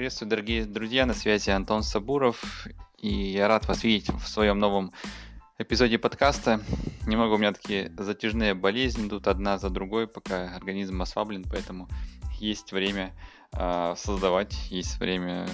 [0.00, 2.66] Приветствую, дорогие друзья, на связи Антон Сабуров,
[2.96, 4.92] и я рад вас видеть в своем новом
[5.58, 6.62] эпизоде подкаста.
[7.06, 11.86] Немного у меня такие затяжные болезни, тут одна за другой, пока организм ослаблен, поэтому
[12.38, 13.12] есть время
[13.52, 15.46] э, создавать, есть время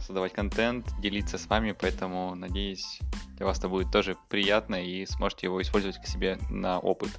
[0.00, 3.00] создавать контент, делиться с вами, поэтому надеюсь,
[3.36, 7.10] для вас это будет тоже приятно и сможете его использовать к себе на опыт.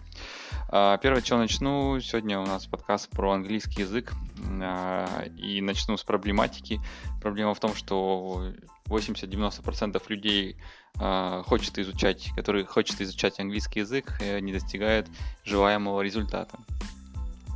[0.70, 4.14] А, первое, чего начну, сегодня у нас подкаст про английский язык
[4.62, 6.82] а, и начну с проблематики.
[7.22, 8.52] Проблема в том, что
[8.88, 10.58] 80-90% людей
[11.00, 15.08] а, хочет изучать, которые хочет изучать английский язык, не достигают
[15.44, 16.58] желаемого результата.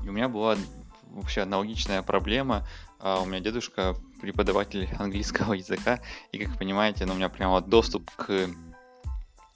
[0.03, 0.55] И у меня была
[1.11, 2.67] вообще аналогичная проблема.
[3.01, 5.99] У меня дедушка преподаватель английского языка,
[6.31, 8.29] и, как понимаете, ну, у меня прямо доступ к,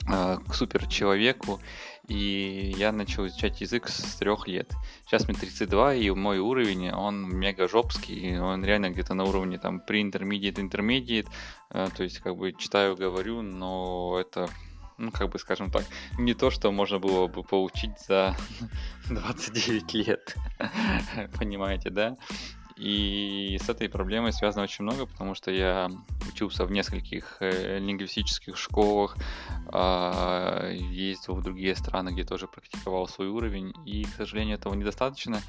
[0.07, 1.59] э, к супер человеку,
[2.07, 4.71] и я начал изучать язык с трех лет.
[5.05, 9.81] Сейчас мне 32, и мой уровень, он мега жопский, он реально где-то на уровне там
[9.87, 11.27] pre-intermediate, intermediate,
[11.71, 14.49] э, то есть как бы читаю, говорю, но это
[14.97, 15.85] ну, как бы, скажем так,
[16.17, 18.35] не то, что можно было бы получить за
[19.09, 20.35] 29 лет.
[21.37, 22.15] Понимаете, да?
[22.77, 25.89] И с этой проблемой связано очень много, потому что я
[26.27, 29.15] учился в нескольких э, лингвистических школах,
[29.71, 35.39] э, ездил в другие страны, где тоже практиковал свой уровень, и, к сожалению, этого недостаточно.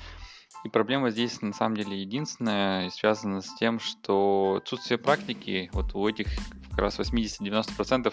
[0.65, 6.09] И проблема здесь на самом деле единственная, связана с тем, что отсутствие практики, вот у
[6.09, 6.29] этих
[6.71, 8.13] как раз 80-90%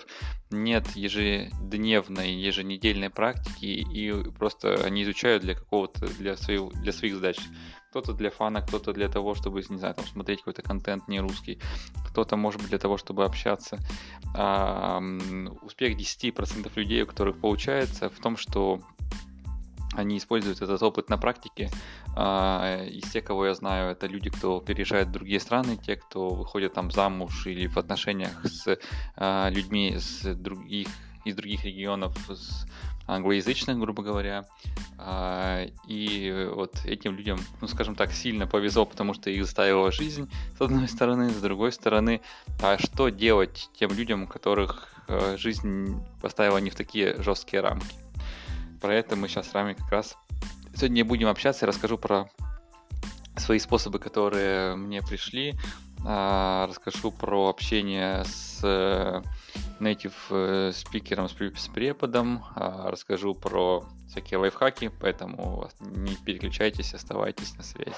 [0.52, 7.38] нет ежедневной, еженедельной практики, и просто они изучают для какого-то, для, своего, для своих задач.
[7.92, 11.59] Кто-то для фана, кто-то для того, чтобы, не знаю, там, смотреть какой-то контент не русский,
[12.08, 13.80] кто-то, может быть, для того, чтобы общаться.
[14.34, 15.02] А,
[15.61, 18.80] успех 10% людей, у которых получается, в том, что
[19.94, 21.69] они используют этот опыт на практике.
[22.16, 26.30] А, из тех, кого я знаю, это люди, кто переезжает в другие страны, те, кто
[26.30, 28.79] выходит там замуж или в отношениях с
[29.18, 30.88] а, людьми с других,
[31.25, 32.66] из других регионов, с
[33.11, 34.45] англоязычных, грубо говоря.
[34.97, 40.29] А, и вот этим людям, ну, скажем так, сильно повезло, потому что их заставила жизнь,
[40.57, 42.22] с одной стороны, с другой стороны,
[42.61, 47.95] а что делать тем людям, которых э, жизнь поставила не в такие жесткие рамки?
[48.81, 50.17] Про это мы сейчас с вами как раз
[50.75, 52.29] сегодня будем общаться, я расскажу про
[53.38, 55.53] свои способы, которые мне пришли,
[56.05, 59.23] а, расскажу про общение с
[59.79, 67.63] native э, спикером, с преподом, а, расскажу про всякие лайфхаки, поэтому не переключайтесь, оставайтесь на
[67.63, 67.95] связи.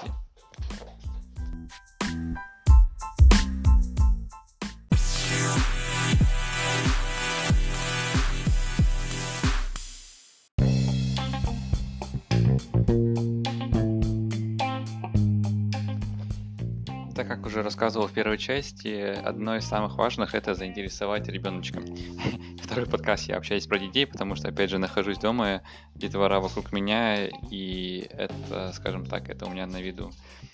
[17.53, 21.83] Уже рассказывал в первой части, одно из самых важных это заинтересовать ребеночка.
[22.63, 25.61] Второй подкаст я общаюсь про детей, потому что, опять же, нахожусь дома,
[25.93, 30.11] детвора вокруг меня, и это, скажем так, это у меня на виду.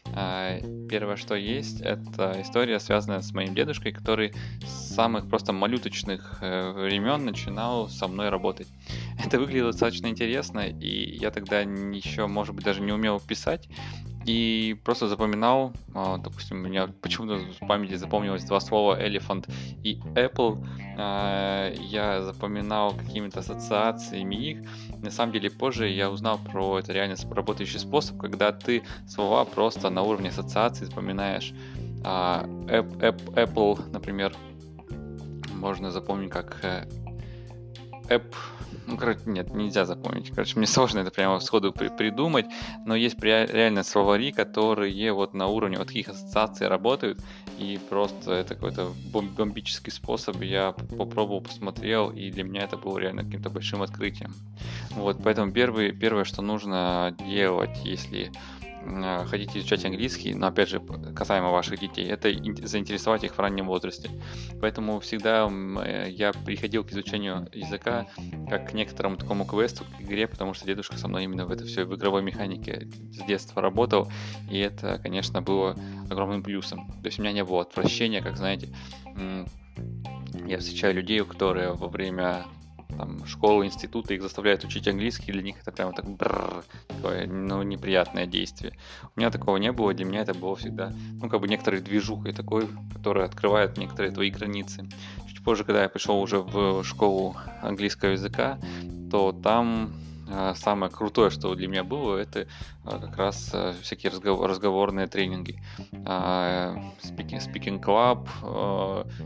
[0.07, 0.59] А,
[0.89, 4.33] первое, что есть, это история, связанная с моим дедушкой, который
[4.65, 8.67] с самых просто малюточных э, времен начинал со мной работать.
[9.25, 13.69] Это выглядело достаточно интересно, и я тогда еще, может быть, даже не умел писать,
[14.25, 19.50] и просто запоминал, а, допустим, у меня почему-то в памяти запомнилось два слова elephant
[19.84, 20.66] и apple.
[20.97, 24.59] А, я запоминал какими-то ассоциациями их.
[25.02, 29.90] На самом деле позже я узнал про это реально работающий способ, когда ты слова просто
[29.90, 31.53] на уровне ассоциации запоминаешь.
[32.03, 34.34] А, apple, например,
[35.53, 36.86] можно запомнить как э,
[38.09, 38.34] app
[38.89, 40.29] ну, короче, нет, нельзя запомнить.
[40.31, 42.45] Короче, мне сложно это прямо сходу при придумать,
[42.85, 47.19] но есть реально словари, которые вот на уровне вот таких ассоциаций работают,
[47.57, 50.41] и просто это какой-то бомбический способ.
[50.41, 54.33] Я попробовал, посмотрел, и для меня это было реально каким-то большим открытием.
[54.91, 58.31] Вот, поэтому первый, первое, что нужно делать, если
[59.27, 60.79] хотите изучать английский, но опять же,
[61.15, 62.31] касаемо ваших детей, это
[62.65, 64.09] заинтересовать их в раннем возрасте.
[64.61, 68.07] Поэтому всегда э, я приходил к изучению языка
[68.49, 71.65] как к некоторому такому квесту, к игре, потому что дедушка со мной именно в это
[71.65, 74.11] все в игровой механике с детства работал,
[74.49, 75.75] и это, конечно, было
[76.09, 76.87] огромным плюсом.
[77.01, 78.69] То есть у меня не было отвращения, как знаете,
[80.45, 82.45] я встречаю людей, которые во время
[83.00, 87.63] там, школы, институты их заставляют учить английский, для них это прямо так бррр, такое, ну,
[87.63, 88.74] неприятное действие.
[89.16, 90.92] У меня такого не было, для меня это было всегда,
[91.22, 94.90] ну, как бы некоторой движухой такой, которая открывает некоторые твои границы.
[95.30, 98.60] Чуть позже, когда я пришел уже в школу английского языка,
[99.10, 99.94] то там
[100.55, 102.47] самое крутое, что для меня было, это
[102.83, 105.61] а, как раз а, всякие разговор, разговорные тренинги.
[105.91, 108.27] Speaking, Club,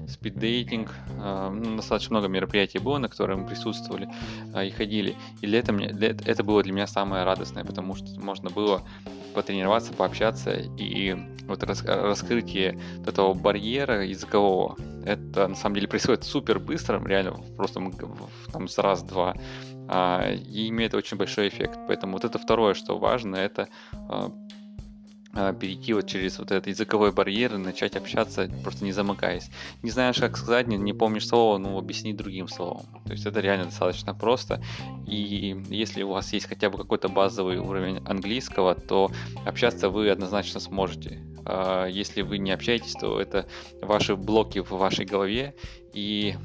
[0.07, 1.75] Speed Dating.
[1.75, 4.09] Достаточно много мероприятий было, на которые мы присутствовали
[4.63, 5.15] и ходили.
[5.41, 8.83] И для этого, для, это было для меня самое радостное, потому что можно было
[9.33, 11.15] потренироваться, пообщаться, и
[11.47, 17.33] вот рас, раскрытие вот этого барьера языкового, это на самом деле происходит супер быстро, реально
[17.57, 17.81] просто
[18.51, 19.35] там с раз-два
[19.88, 21.80] а, и имеет очень большой эффект.
[21.88, 24.31] Поэтому вот это второе, что важно, это а,
[25.33, 29.50] а, перейти вот через вот этот языковой барьер и начать общаться, просто не замыкаясь.
[29.81, 32.85] Не знаешь, как сказать, не, не помнишь слово, ну, объясни другим словом.
[33.06, 34.63] То есть это реально достаточно просто.
[35.07, 39.12] И если у вас есть хотя бы какой-то базовый уровень английского, то
[39.45, 41.19] общаться вы однозначно сможете.
[41.89, 43.45] Если вы не общаетесь, то это
[43.81, 45.53] ваши блоки в вашей голове,
[45.94, 46.36] и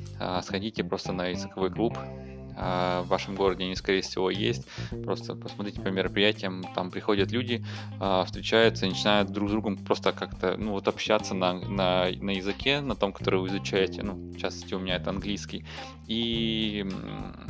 [0.42, 4.66] сходите просто на языковой клуб, а, в вашем городе они, скорее всего, есть.
[5.04, 7.64] Просто посмотрите по мероприятиям, там приходят люди,
[8.00, 12.80] а, встречаются начинают друг с другом просто как-то, ну, вот общаться на, на, на языке,
[12.80, 14.02] на том, который вы изучаете.
[14.02, 15.64] Ну, в частности, у меня это английский.
[16.06, 16.86] И,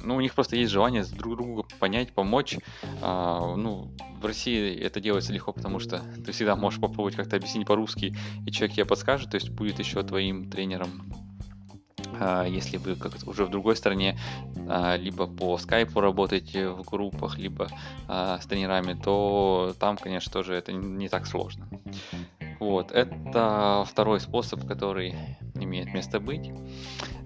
[0.04, 2.58] ну, у них просто есть желание друг друга понять, помочь.
[3.00, 3.90] А, ну,
[4.20, 8.16] в России это делается легко, потому что ты всегда можешь попробовать как-то объяснить по-русски,
[8.46, 11.37] и человек тебе подскажет, то есть будет еще твоим тренером а,
[12.46, 14.18] если вы как уже в другой стране,
[14.68, 17.68] а, либо по скайпу работаете в группах, либо
[18.06, 21.68] а, с тренерами, то там, конечно, тоже это не так сложно.
[22.60, 25.14] Вот, это второй способ, который
[25.54, 26.50] имеет место быть.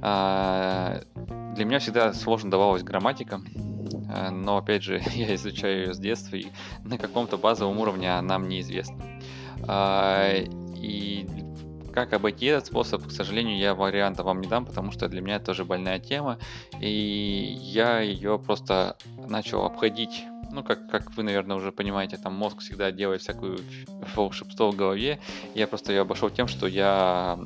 [0.00, 3.40] Для меня всегда сложно давалась грамматика,
[4.30, 6.46] но, опять же, я изучаю ее с детства, и
[6.84, 9.02] на каком-то базовом уровне она мне известна.
[10.76, 11.26] И
[11.92, 15.36] как обойти этот способ, к сожалению, я варианта вам не дам, потому что для меня
[15.36, 16.38] это тоже больная тема,
[16.80, 18.96] и я ее просто
[19.28, 20.24] начал обходить.
[20.50, 23.60] Ну, как, как вы, наверное, уже понимаете, там мозг всегда делает всякую
[24.14, 25.18] волшебство в голове.
[25.54, 27.38] Я просто ее обошел тем, что я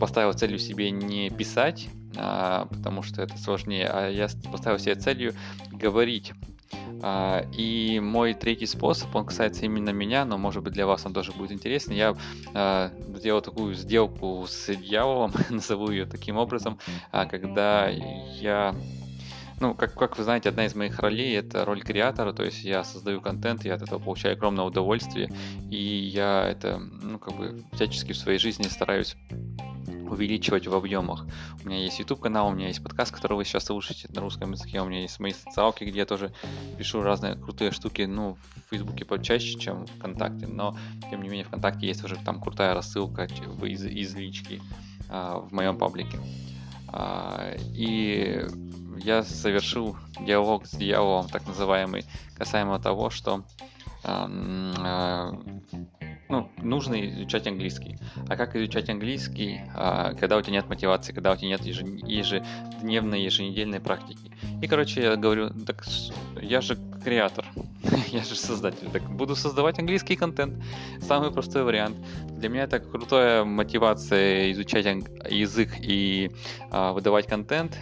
[0.00, 5.34] поставил целью себе не писать, а, потому что это сложнее, а я поставил себе целью
[5.70, 6.32] говорить
[7.56, 11.32] и мой третий способ, он касается именно меня, но может быть для вас он тоже
[11.32, 11.92] будет интересен.
[11.92, 12.14] Я
[12.54, 16.78] а, сделал такую сделку с дьяволом, назову ее таким образом,
[17.12, 18.74] а, когда я
[19.60, 22.84] ну, как, как вы знаете, одна из моих ролей это роль креатора, то есть я
[22.84, 25.30] создаю контент, я от этого получаю огромное удовольствие,
[25.70, 29.16] и я это, ну, как бы всячески в своей жизни стараюсь
[30.10, 31.26] увеличивать в объемах.
[31.62, 34.52] У меня есть YouTube канал, у меня есть подкаст, который вы сейчас слушаете на русском
[34.52, 36.32] языке, у меня есть мои социалки, где я тоже
[36.78, 38.36] пишу разные крутые штуки, ну,
[38.66, 40.76] в Фейсбуке почаще, чем в ВКонтакте, но,
[41.10, 43.24] тем не менее, ВКонтакте есть уже там крутая рассылка
[43.62, 44.60] из, из лички
[45.08, 46.18] а, в моем паблике.
[46.96, 48.46] А, и
[48.98, 52.04] я совершил диалог с дьяволом, так называемый,
[52.38, 53.42] касаемо того, что
[54.04, 55.32] а,
[56.34, 57.96] ну, нужно изучать английский.
[58.28, 63.22] А как изучать английский, а, когда у тебя нет мотивации, когда у тебя нет ежедневной,
[63.22, 64.32] еженедельной практики?
[64.60, 65.84] И, короче, я говорю, так
[66.42, 67.44] я же креатор,
[68.08, 70.54] я же создатель, так буду создавать английский контент.
[71.00, 71.96] Самый простой вариант.
[72.30, 74.86] Для меня это крутая мотивация изучать
[75.30, 76.32] язык и
[76.70, 77.78] а, выдавать контент.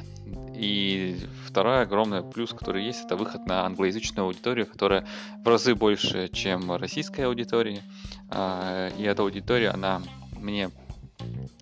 [0.54, 5.06] И второй огромный плюс, который есть, это выход на англоязычную аудиторию, которая
[5.43, 7.82] в разы больше, чем российская аудитория.
[8.31, 10.03] А, и эта аудитория, она
[10.36, 10.70] мне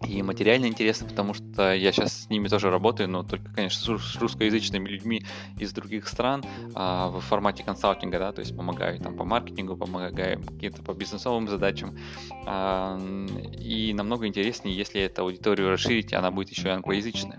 [0.07, 4.17] и материально интересно, потому что я сейчас с ними тоже работаю, но только, конечно, с
[4.17, 5.23] русскоязычными людьми
[5.59, 6.43] из других стран
[6.75, 11.49] а, в формате консалтинга, да, то есть помогаю там по маркетингу, помогаю каким-то по бизнесовым
[11.49, 11.95] задачам.
[12.47, 12.99] А,
[13.59, 17.38] и намного интереснее, если эту аудиторию расширить, она будет еще и англоязычная.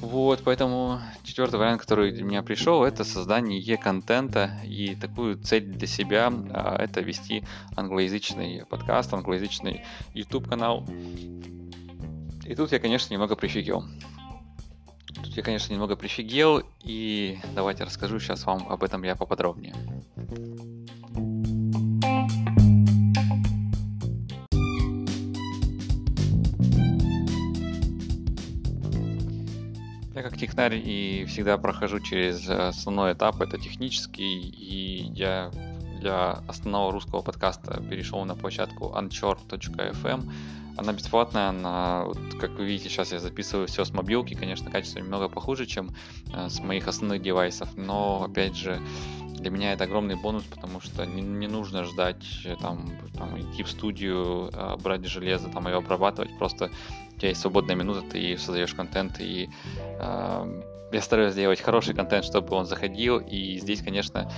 [0.00, 5.86] Вот, поэтому четвертый вариант, который у меня пришел, это создание контента и такую цель для
[5.86, 7.44] себя, а, это вести
[7.76, 10.86] англоязычный подкаст, англоязычный YouTube канал.
[12.46, 13.84] И тут я, конечно, немного прифигел.
[15.22, 19.74] Тут я, конечно, немного прифигел, и давайте расскажу сейчас вам об этом я поподробнее.
[30.20, 35.50] Я как технарь и всегда прохожу через э, основной этап, это технический, и я
[35.98, 40.30] для основного русского подкаста перешел на площадку anchor.fm.
[40.76, 44.98] Она бесплатная, она, вот, как вы видите, сейчас я записываю все с мобилки, конечно, качество
[44.98, 45.96] немного похуже, чем
[46.34, 48.78] э, с моих основных девайсов, но, опять же,
[49.40, 53.62] для меня это огромный бонус, потому что не, не нужно ждать, э, там, там, идти
[53.62, 56.70] в студию, э, брать железо, там, ее обрабатывать, просто
[57.20, 59.48] тебя есть свободная минута, ты создаешь контент и
[59.78, 60.62] э,
[60.92, 64.30] я стараюсь делать хороший контент, чтобы он заходил, и здесь, конечно,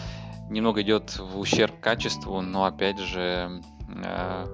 [0.51, 3.63] немного идет в ущерб качеству, но опять же,
[4.05, 4.47] э,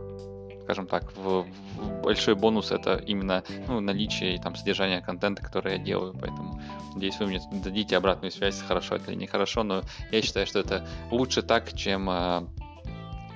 [0.62, 5.72] скажем так, в, в большой бонус это именно ну, наличие и там содержание контента, который
[5.72, 6.60] я делаю, поэтому
[6.94, 9.82] надеюсь, вы мне дадите обратную связь, хорошо это или нехорошо, но
[10.12, 12.42] я считаю, что это лучше так, чем э,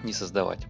[0.05, 0.67] не создавать.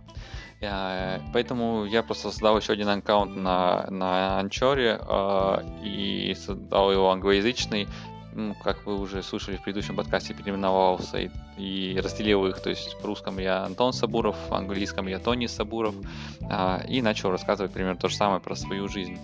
[0.62, 7.11] Э, поэтому я просто создал еще один аккаунт на, на Анчоре э, и создал его
[7.11, 7.88] англоязычный,
[8.35, 12.61] ну, как вы уже слышали в предыдущем подкасте, переименовался и, и разделил их.
[12.62, 15.97] То есть в русском я Антон Сабуров, в английском я Тони Сабуров.
[16.40, 19.19] Э, и начал рассказывать примерно то же самое про свою жизнь.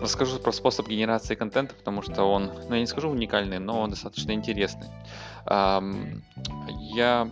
[0.00, 3.90] Расскажу про способ генерации контента, потому что он, ну я не скажу уникальный, но он
[3.90, 4.86] достаточно интересный.
[5.46, 7.28] Я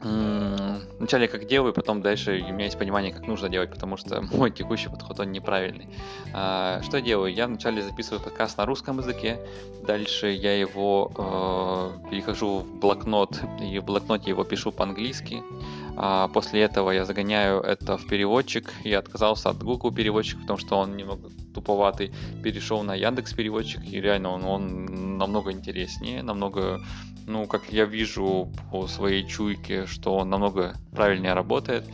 [0.00, 4.50] вначале как делаю, потом дальше у меня есть понимание, как нужно делать, потому что мой
[4.50, 5.88] текущий подход, он неправильный.
[6.32, 7.34] А, что я делаю?
[7.34, 9.38] Я вначале записываю подкаст на русском языке,
[9.86, 15.42] дальше я его э, перехожу в блокнот, и в блокноте его пишу по-английски.
[15.96, 18.72] А после этого я загоняю это в переводчик.
[18.84, 22.12] Я отказался от Google переводчика, потому что он немного туповатый.
[22.42, 26.80] Перешел на Яндекс переводчик, и реально он, он намного интереснее, намного
[27.26, 31.84] ну, как я вижу по своей чуйке, что он намного правильнее работает.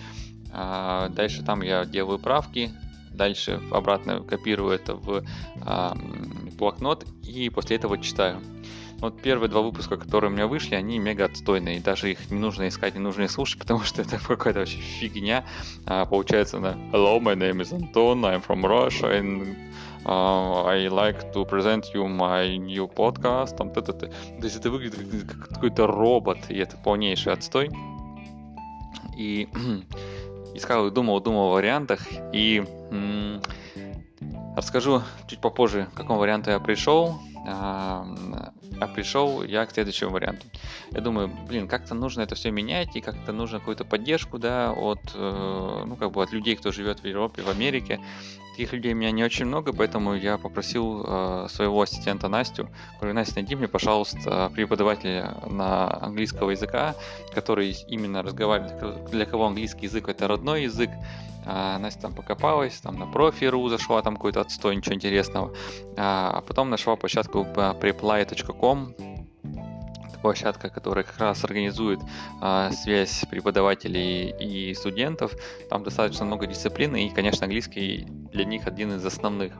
[0.53, 2.73] А, дальше там я делаю правки,
[3.11, 5.25] дальше обратно копирую это в
[5.63, 5.97] а,
[6.59, 8.41] блокнот и после этого читаю.
[8.99, 11.81] Вот первые два выпуска, которые у меня вышли, они мега отстойные.
[11.81, 15.45] Даже их не нужно искать, не нужно их слушать, потому что это какая-то вообще фигня.
[15.85, 19.57] А, получается на Hello, my name is Anton, I'm from Russia, and
[20.07, 24.09] uh, I like to present you my new podcast, там, т -т -т.
[24.41, 27.71] То есть это выглядит как какой-то робот, и это полнейший отстой.
[29.19, 29.49] И
[30.55, 32.01] искал, думал, думал о вариантах,
[32.35, 32.63] и
[34.57, 37.15] расскажу чуть попозже, к какому варианту я пришел.
[37.49, 38.07] А,
[38.81, 40.47] а пришел я к следующему варианту.
[40.93, 45.01] Я думаю, блин, как-то нужно это все менять, и как-то нужно какую-то поддержку, да, от,
[45.15, 48.01] э, ну, как бы от людей, кто живет в Европе, в Америке.
[48.53, 53.15] Таких людей у меня не очень много, поэтому я попросил э, своего ассистента Настю, говорю,
[53.15, 56.95] Настя, найди мне, пожалуйста, преподавателя на английского языка,
[57.35, 60.91] который именно разговаривает, для кого английский язык это родной язык.
[61.47, 65.55] А, Настя там покопалась, там на профи.ру зашла, там какой-то отстой, ничего интересного.
[65.97, 68.95] А, а потом нашла площадку preply.com,
[70.27, 72.01] площадка, которая как раз организует
[72.41, 75.31] а, связь преподавателей и студентов.
[75.71, 79.53] Там достаточно много дисциплин, и, конечно, английский для них один из основных.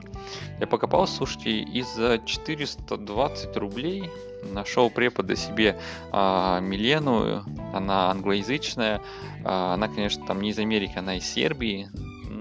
[0.59, 4.09] Я покопал, слушайте, и за 420 рублей
[4.51, 5.79] нашел препода себе
[6.11, 9.01] а, Милену, она англоязычная,
[9.45, 11.87] а, она, конечно, там не из Америки, она из Сербии,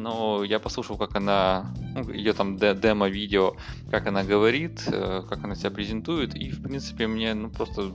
[0.06, 3.56] но я послушал, как она, ну, ее там демо-видео,
[3.90, 7.92] как она говорит, э, как она себя презентует, и, в принципе, мне, ну, просто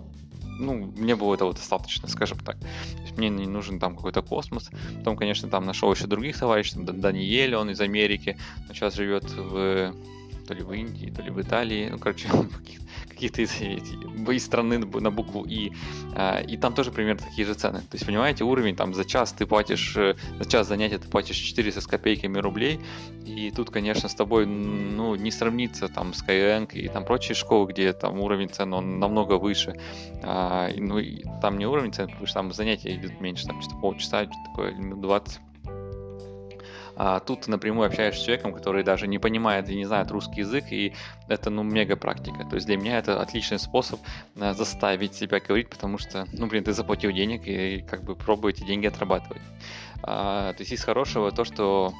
[0.62, 2.58] ну, мне было этого достаточно, скажем так.
[2.60, 4.70] То есть мне не нужен там какой-то космос.
[4.98, 8.38] Потом, конечно, там нашел еще других товарищей, там Даниэль, он из Америки,
[8.68, 9.94] но сейчас живет в
[10.48, 12.27] то ли в Индии, то ли в Италии, ну, короче,
[12.58, 12.86] каких-то
[13.28, 15.72] из, из страны на букву И,
[16.13, 17.80] а, и там тоже примерно такие же цены.
[17.80, 21.38] То есть, понимаете, уровень там за час ты платишь, э, за час занятия ты платишь
[21.38, 22.80] 400 с копейками рублей,
[23.25, 27.94] и тут, конечно, с тобой, ну, не сравнится там Skyeng и там прочие школы, где
[27.94, 29.80] там уровень цен, он намного выше.
[30.24, 33.78] А, ну, и там не уровень цен, потому что там занятия идут меньше, там что-то
[33.78, 35.40] полчаса, что-то такое, 20
[36.96, 40.42] а тут ты напрямую общаешься с человеком, который даже не понимает и не знает русский
[40.42, 40.94] язык, и
[41.28, 42.46] это, ну, мега практика.
[42.50, 44.00] То есть для меня это отличный способ
[44.36, 48.52] э, заставить себя говорить, потому что, ну, блин, ты заплатил денег и как бы пробуй
[48.52, 49.42] эти деньги отрабатывать.
[50.04, 51.94] А, то есть из хорошего то, что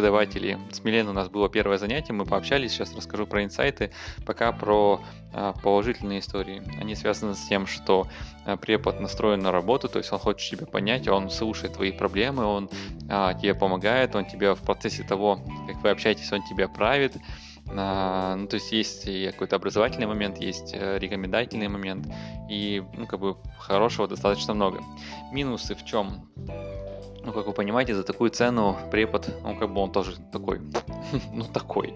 [0.00, 0.56] преподавателей.
[0.72, 3.90] С Миленой у нас было первое занятие, мы пообщались, сейчас расскажу про инсайты,
[4.24, 5.02] пока про
[5.34, 6.62] а, положительные истории.
[6.80, 8.08] Они связаны с тем, что
[8.46, 12.44] а, препод настроен на работу, то есть он хочет тебя понять, он слушает твои проблемы,
[12.44, 12.70] он
[13.10, 17.16] а, тебе помогает, он тебе в процессе того, как вы общаетесь, он тебя правит,
[17.66, 17.74] ну,
[18.48, 22.08] то есть есть какой-то образовательный момент, есть э, рекомендательный момент,
[22.48, 24.80] и ну, как бы хорошего достаточно много.
[25.30, 26.28] Минусы в чем?
[27.24, 30.60] Ну, как вы понимаете, за такую цену препод, ну, как бы он тоже такой,
[31.32, 31.94] ну, такой.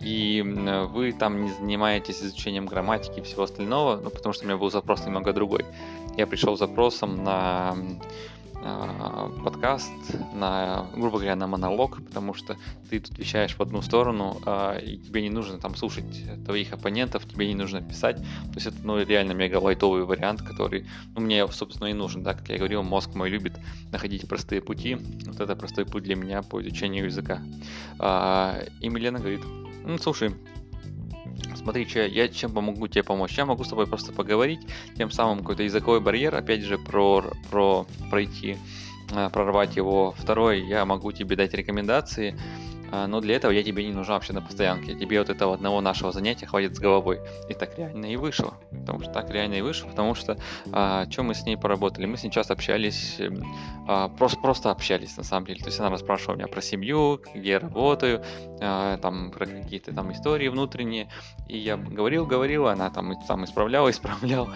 [0.00, 0.42] И
[0.90, 4.70] вы там не занимаетесь изучением грамматики и всего остального, ну, потому что у меня был
[4.70, 5.64] запрос немного другой.
[6.16, 7.76] Я пришел с запросом на
[9.44, 9.92] подкаст,
[10.34, 12.56] на, грубо говоря, на монолог, потому что
[12.90, 16.04] ты тут вещаешь в одну сторону, а, и тебе не нужно там слушать
[16.44, 18.16] твоих оппонентов, тебе не нужно писать.
[18.16, 22.22] То есть это ну, реально мега лайтовый вариант, который ну, мне, собственно, и нужен.
[22.22, 22.34] Да?
[22.34, 23.54] Как я говорил, мозг мой любит
[23.92, 24.96] находить простые пути.
[25.26, 27.40] Вот это простой путь для меня по изучению языка.
[27.98, 29.42] А, и Милена говорит,
[29.84, 30.34] ну, слушай,
[31.56, 33.36] смотри, че, я чем помогу тебе помочь?
[33.36, 34.60] Я могу с тобой просто поговорить,
[34.96, 38.56] тем самым какой-то языковой барьер, опять же, про, про пройти,
[39.10, 40.14] э, прорвать его.
[40.16, 42.34] Второй, я могу тебе дать рекомендации,
[42.90, 44.94] но для этого я тебе не нужна вообще на постоянке.
[44.94, 47.20] Тебе вот этого одного нашего занятия хватит с головой.
[47.48, 48.54] И так реально и вышло.
[48.70, 50.38] Потому что так реально и вышло, потому что
[50.72, 52.06] а, чем мы с ней поработали?
[52.06, 53.42] Мы с ней часто общались, эм,
[53.86, 55.60] а, просто, просто общались на самом деле.
[55.60, 58.22] То есть она расспрашивала меня про семью, где я работаю,
[58.60, 61.08] а, там про какие-то там истории внутренние.
[61.48, 64.54] И я говорил, говорил, она там, там исправляла, исправляла.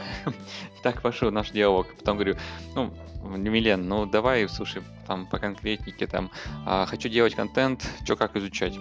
[0.83, 1.87] так пошел наш диалог.
[1.99, 2.37] Потом говорю,
[2.75, 6.31] ну, Милен, ну давай, слушай, там по конкретнике, там,
[6.67, 8.79] а, хочу делать контент, что как изучать.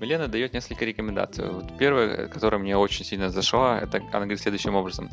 [0.00, 1.48] Милена дает несколько рекомендаций.
[1.48, 5.10] Вот первая, которая мне очень сильно зашла, это она говорит следующим образом.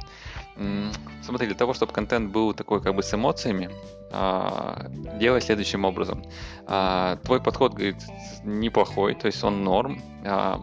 [1.21, 3.69] Смотри, для того, чтобы контент был такой как бы с эмоциями,
[4.11, 4.87] а,
[5.19, 6.23] делай следующим образом.
[6.65, 7.97] А, твой подход, говорит,
[8.43, 10.61] неплохой, то есть он норм, а,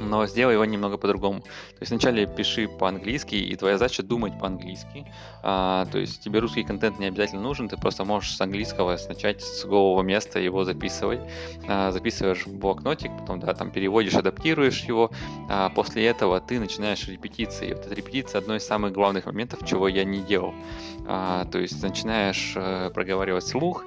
[0.00, 1.40] но сделай его немного по-другому.
[1.40, 5.06] То есть вначале пиши по-английски, и твоя задача думать по-английски.
[5.42, 9.42] А, то есть тебе русский контент не обязательно нужен, ты просто можешь с английского начать
[9.42, 11.20] с голого места его записывать.
[11.68, 15.10] А, записываешь блокнотик, потом да, там переводишь, адаптируешь его.
[15.48, 17.70] А после этого ты начинаешь репетиции.
[17.70, 20.54] И вот эта репетиция одно из самых главных моментов, чего я не делал.
[21.06, 23.84] А, то есть начинаешь э, проговаривать слух,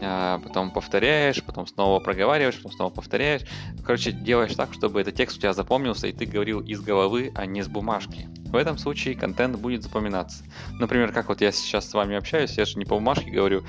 [0.00, 3.42] потом повторяешь, потом снова проговариваешь, потом снова повторяешь.
[3.84, 7.46] Короче, делаешь так, чтобы этот текст у тебя запомнился, и ты говорил из головы, а
[7.46, 8.28] не с бумажки.
[8.46, 10.44] В этом случае контент будет запоминаться.
[10.78, 13.64] Например, как вот я сейчас с вами общаюсь, я же не по бумажке говорю,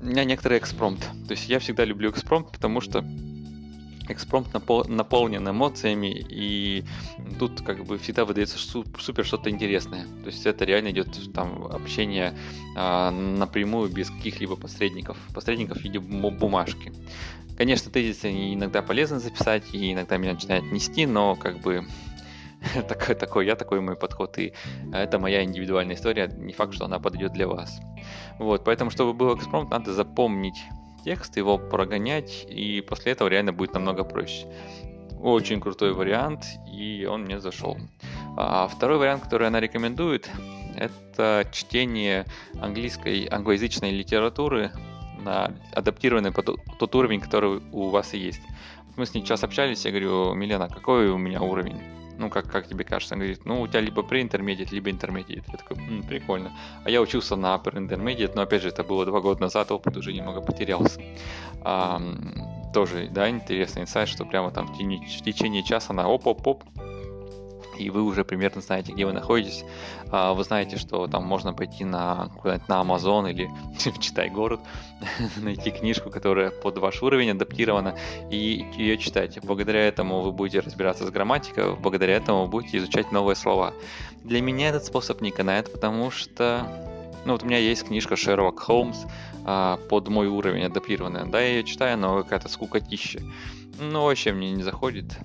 [0.00, 1.00] у меня некоторый экспромт.
[1.00, 3.04] То есть я всегда люблю экспромт, потому что
[4.08, 6.84] экспромт напол- наполнен эмоциями, и
[7.38, 10.04] тут как бы всегда выдается супер что-то интересное.
[10.22, 12.36] То есть это реально идет там общение
[12.76, 15.16] а, напрямую без каких-либо посредников.
[15.34, 16.92] Посредников в виде бумажки.
[17.56, 21.84] Конечно, тезисы иногда полезно записать, и иногда меня начинает нести, но как бы
[22.88, 24.52] такой, такой я, такой мой подход, и
[24.92, 27.80] это моя индивидуальная история, не факт, что она подойдет для вас.
[28.38, 30.64] Вот, поэтому, чтобы был экспромт, надо запомнить
[31.04, 34.46] текст, его прогонять, и после этого реально будет намного проще.
[35.20, 37.76] Очень крутой вариант, и он мне зашел.
[38.36, 40.28] А второй вариант, который она рекомендует,
[40.76, 42.26] это чтение
[42.60, 44.72] английской, англоязычной литературы
[45.20, 48.42] на адаптированный под тот уровень, который у вас есть.
[48.96, 51.80] Мы с ней сейчас общались, я говорю, Милена, какой у меня уровень?
[52.18, 55.44] Ну, как, как тебе кажется, он говорит, ну, у тебя либо pre-intermediate, либо intermediate.
[55.48, 56.52] Я такой, М, прикольно.
[56.84, 59.96] А я учился на upper intermediate, но, опять же, это было два года назад, опыт
[59.96, 61.00] уже немного потерялся.
[61.62, 62.00] А,
[62.72, 66.64] тоже, да, интересный инсайт, что прямо там в течение, в течение часа на оп-оп-оп
[67.78, 69.64] и вы уже примерно знаете, где вы находитесь.
[70.10, 73.50] А, вы знаете, что там можно пойти на, куда-нибудь на Amazon или
[74.00, 74.60] читай город,
[75.36, 77.96] найти книжку, которая под ваш уровень адаптирована,
[78.30, 79.38] и ее читать.
[79.42, 83.72] Благодаря этому вы будете разбираться с грамматикой, благодаря этому вы будете изучать новые слова.
[84.24, 86.66] Для меня этот способ не канает, потому что
[87.24, 89.04] ну вот у меня есть книжка Шерлок Холмс
[89.44, 91.24] а, под мой уровень адаптированная.
[91.24, 93.20] Да, я ее читаю, но какая-то скукотища.
[93.78, 95.16] Ну, вообще мне не заходит.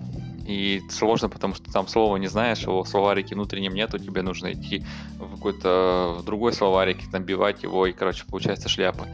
[0.47, 4.53] И сложно, потому что там слова не знаешь, его в словарике внутреннем нету, тебе нужно
[4.53, 4.81] идти
[5.19, 9.07] в какой-то другой словарик, набивать его, и, короче, получается шляпа.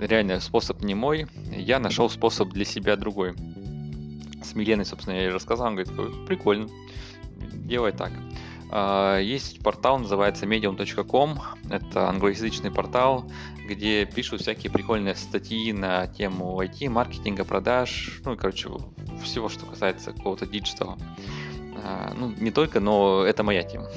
[0.00, 3.34] Реально, способ не мой, я нашел способ для себя другой.
[4.40, 6.68] С Миленой, собственно, я ей рассказал, он говорит, прикольно,
[7.66, 8.12] делай так.
[8.70, 11.40] А, есть портал, называется medium.com.
[11.70, 13.30] Это англоязычный портал,
[13.66, 18.70] где пишут всякие прикольные статьи на тему IT, маркетинга, продаж, ну, короче,
[19.22, 20.98] всего, что касается какого-то digital а.
[21.84, 23.88] А, ну, не только, но это моя тема.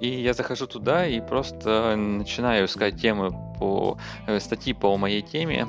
[0.00, 5.66] И я захожу туда и просто начинаю искать темы по э, статьи по моей теме.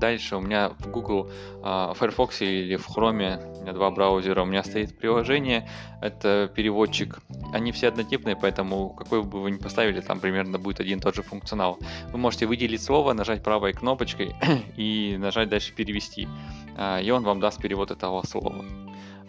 [0.00, 1.30] А, Дальше у меня в Google,
[1.62, 5.68] в Firefox или в Chrome, у меня два браузера, у меня стоит приложение,
[6.00, 7.20] это переводчик.
[7.52, 11.14] Они все однотипные, поэтому какой бы вы ни поставили, там примерно будет один и тот
[11.14, 11.78] же функционал.
[12.12, 14.34] Вы можете выделить слово, нажать правой кнопочкой
[14.76, 16.28] и нажать дальше перевести.
[16.76, 18.64] А, и он вам даст перевод этого слова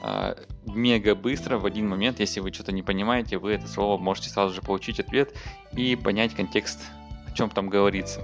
[0.01, 4.29] а, мега быстро в один момент, если вы что-то не понимаете, вы это слово можете
[4.29, 5.33] сразу же получить ответ
[5.73, 6.79] и понять контекст,
[7.27, 8.21] о чем там говорится.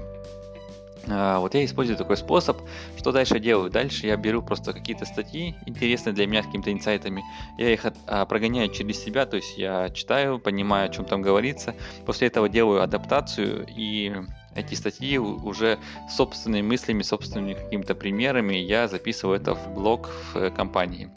[1.10, 2.58] А, вот я использую такой способ.
[2.98, 3.70] Что дальше делаю?
[3.70, 7.24] Дальше я беру просто какие-то статьи, интересные для меня, с какими-то инсайтами.
[7.58, 11.76] Я их а, прогоняю через себя, то есть я читаю, понимаю, о чем там говорится.
[12.06, 14.14] После этого делаю адаптацию и
[14.58, 21.10] эти статьи уже собственными мыслями, собственными какими-то примерами я записываю это в блог в компании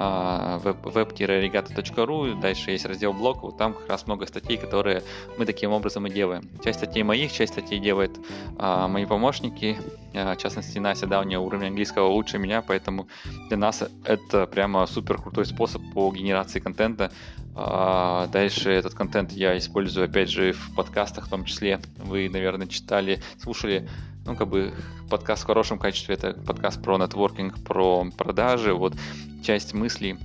[0.00, 5.02] web-regata.ru, дальше есть раздел блог, вот там как раз много статей, которые
[5.36, 6.48] мы таким образом и делаем.
[6.64, 8.18] Часть статей моих, часть статей делают
[8.58, 9.76] а, мои помощники,
[10.14, 13.06] а, в частности Настя, да, у нее уровень английского лучше меня, поэтому
[13.48, 17.12] для нас это прямо супер крутой способ по генерации контента.
[17.54, 21.80] А, дальше этот контент я использую, опять же, в подкастах в том числе.
[21.96, 23.88] Вы, наверное, читали, слушали
[24.26, 24.72] ну, как бы
[25.08, 28.94] подкаст в хорошем качестве, это подкаст про нетворкинг, про продажи, вот
[29.42, 30.18] часть мыслей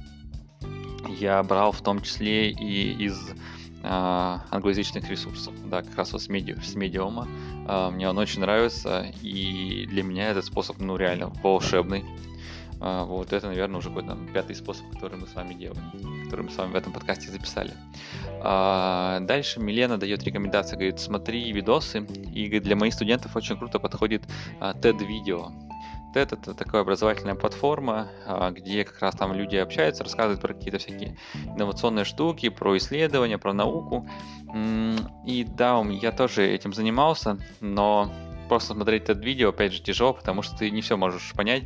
[1.07, 3.33] я брал в том числе и из э,
[3.83, 7.27] англоязычных ресурсов, да, как раз вот с, меди, с медиума.
[7.67, 12.03] Э, мне он очень нравится, и для меня этот способ, ну, реально волшебный.
[12.81, 15.91] Э, вот это, наверное, уже какой-то пятый способ, который мы с вами делаем,
[16.25, 17.73] который мы с вами в этом подкасте записали.
[18.43, 23.79] Э, дальше Милена дает рекомендации, говорит, смотри видосы, и говорит, для моих студентов очень круто
[23.79, 24.23] подходит
[24.59, 25.51] TED-видео.
[26.15, 30.77] TED это такая образовательная платформа, а, где как раз там люди общаются, рассказывают про какие-то
[30.77, 34.07] всякие инновационные штуки, про исследования, про науку.
[35.25, 38.13] И да, я тоже этим занимался, но
[38.47, 41.63] просто смотреть это видео, опять же, тяжело, потому что ты не все можешь понять.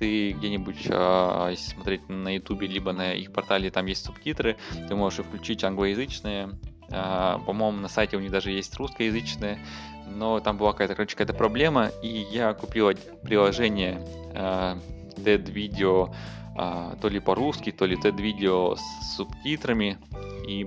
[0.00, 4.56] Ты где-нибудь, э, если смотреть на ютубе, либо на их портале, там есть субтитры,
[4.88, 6.58] ты можешь включить англоязычные.
[6.88, 9.58] Э, по-моему, на сайте у них даже есть русскоязычные
[10.12, 12.90] но там была какая-то, короче, какая-то проблема, и я купил
[13.22, 14.04] приложение
[15.24, 16.12] TED Video
[16.56, 19.98] э, то ли по-русски, то ли TED Video с субтитрами,
[20.46, 20.66] и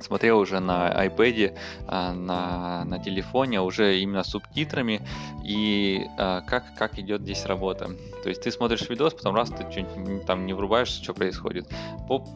[0.00, 1.56] смотрел уже на iPad,
[1.86, 5.00] а, на, на телефоне, уже именно субтитрами,
[5.44, 7.90] и а, как, как идет здесь работа.
[8.22, 11.66] То есть ты смотришь видос, потом раз ты что-нибудь там не врубаешь, что происходит.
[12.06, 12.28] Поп,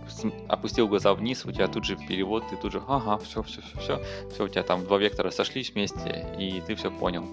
[0.48, 3.81] опустил глаза вниз, у тебя тут же перевод, ты тут же, ага, все, все, все,
[3.81, 7.27] все, все, у тебя там два вектора сошлись вместе, и ты все понял.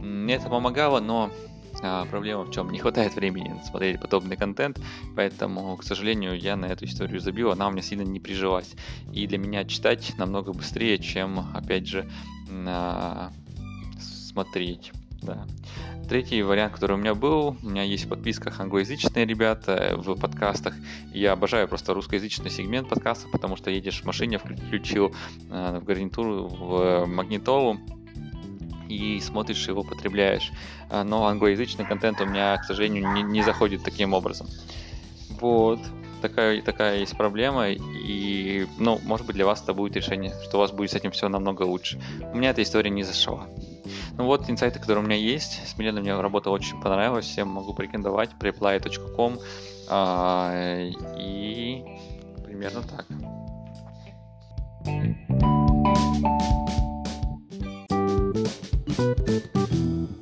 [0.00, 1.30] Мне это помогало, но
[1.82, 2.70] а, проблема в чем?
[2.70, 4.80] Не хватает времени смотреть подобный контент,
[5.16, 8.74] поэтому, к сожалению, я на эту историю забил, она у меня сильно не прижилась.
[9.12, 12.08] И для меня читать намного быстрее, чем, опять же,
[13.98, 14.92] смотреть.
[15.22, 15.46] Да.
[16.08, 20.74] Третий вариант, который у меня был, у меня есть в подписках англоязычные ребята в подкастах.
[21.14, 25.14] Я обожаю просто русскоязычный сегмент подкаста, потому что едешь в машине, включил
[25.48, 27.78] э, в гарнитуру, в магнитолу,
[28.96, 30.52] и смотришь его, потребляешь.
[30.90, 34.46] А, но англоязычный контент у меня, к сожалению, не, не заходит таким образом.
[35.40, 35.80] Вот.
[36.20, 40.60] Такая, такая есть проблема, и, ну, может быть, для вас это будет решение, что у
[40.60, 42.00] вас будет с этим все намного лучше.
[42.32, 43.48] У меня эта история не зашла.
[44.16, 45.60] Ну вот инсайты, которые у меня есть.
[45.66, 49.38] С Миленой мне работа очень понравилась, всем могу порекомендовать, preply.com
[49.88, 50.78] а,
[51.18, 51.82] и
[52.44, 53.06] примерно так.
[59.54, 60.21] うん。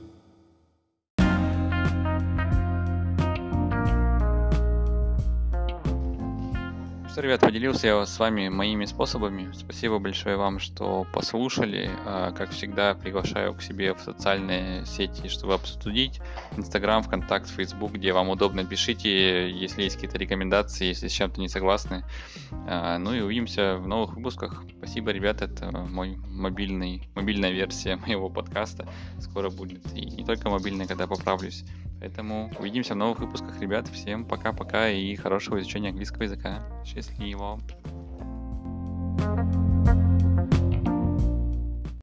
[7.21, 9.53] Что, ребят, поделился я с вами моими способами.
[9.53, 11.91] Спасибо большое вам, что послушали.
[12.07, 16.19] А, как всегда, приглашаю к себе в социальные сети, чтобы обсудить.
[16.57, 21.51] Инстаграм, ВКонтакт, Фейсбук, где вам удобно, пишите, если есть какие-то рекомендации, если с чем-то не
[21.51, 22.07] согласны.
[22.67, 24.65] А, ну и увидимся в новых выпусках.
[24.79, 28.89] Спасибо, ребят, это мой мобильный, мобильная версия моего подкаста.
[29.19, 31.65] Скоро будет и не только мобильная, когда поправлюсь.
[32.01, 33.87] Поэтому увидимся в новых выпусках, ребят.
[33.89, 36.63] Всем пока-пока и хорошего изучения английского языка.
[36.85, 37.61] Счастливо!
[39.19, 39.60] thank you